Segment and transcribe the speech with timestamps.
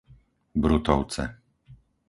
[0.63, 1.23] Brutovce